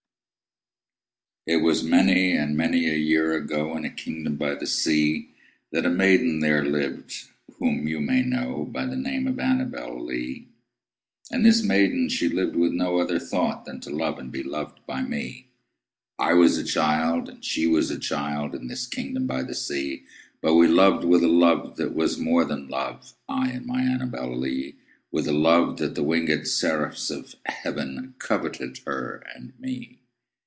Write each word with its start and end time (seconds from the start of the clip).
It 1.47 1.57
was 1.63 1.83
many 1.83 2.33
and 2.33 2.55
many 2.55 2.87
a 2.87 2.93
year 2.95 3.33
ago, 3.35 3.75
In 3.75 3.83
a 3.83 3.89
kingdom 3.89 4.35
by 4.35 4.53
the 4.53 4.67
sea, 4.67 5.31
That 5.71 5.87
a 5.87 5.89
maiden 5.89 6.39
there 6.39 6.63
lived 6.63 7.13
whom 7.57 7.87
you 7.87 7.99
may 7.99 8.21
know 8.21 8.65
By 8.71 8.85
the 8.85 8.95
name 8.95 9.27
of 9.27 9.39
ANNABEL 9.39 10.05
LEE; 10.05 10.47
And 11.31 11.43
this 11.43 11.63
maiden 11.63 12.09
she 12.09 12.29
lived 12.29 12.55
with 12.55 12.73
no 12.73 12.99
other 12.99 13.17
thought 13.17 13.65
Than 13.65 13.79
to 13.81 13.89
love 13.89 14.19
and 14.19 14.31
be 14.31 14.43
loved 14.43 14.85
by 14.85 15.01
me. 15.01 15.47
I 16.19 16.35
was 16.35 16.59
a 16.59 16.63
child 16.63 17.27
and 17.27 17.43
she 17.43 17.65
was 17.65 17.89
a 17.89 17.99
child, 17.99 18.53
In 18.53 18.67
this 18.67 18.85
kingdom 18.85 19.25
by 19.25 19.41
the 19.41 19.55
sea: 19.55 20.03
But 20.41 20.53
we 20.55 20.67
loved 20.67 21.03
with 21.03 21.23
a 21.23 21.27
love 21.27 21.75
that 21.77 21.95
was 21.95 22.19
more 22.19 22.45
than 22.45 22.67
love 22.67 23.13
I 23.27 23.49
and 23.49 23.65
my 23.65 23.81
ANNABEL 23.81 24.37
LEE; 24.39 24.75
With 25.11 25.27
a 25.27 25.33
love 25.33 25.77
that 25.79 25.95
the 25.95 26.03
winged 26.03 26.47
seraphs 26.47 27.09
of 27.09 27.33
heaven 27.47 28.13
Coveted 28.19 28.77
her 28.85 29.25
and 29.35 29.53
me. 29.59 29.97